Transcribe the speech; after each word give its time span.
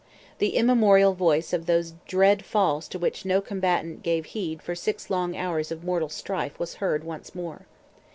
The 0.39 0.55
immemorial 0.55 1.13
voice 1.13 1.53
of 1.53 1.67
those 1.67 1.93
dread 2.07 2.43
Falls 2.43 2.87
to 2.87 2.97
which 2.97 3.23
no 3.23 3.39
combatant 3.39 4.01
gave 4.01 4.25
heed 4.25 4.63
for 4.63 4.73
six 4.73 5.11
long 5.11 5.37
hours 5.37 5.71
of 5.71 5.83
mortal 5.83 6.09
strife 6.09 6.57
was 6.57 6.77
heard 6.81 7.03
once 7.03 7.35
more. 7.35 7.67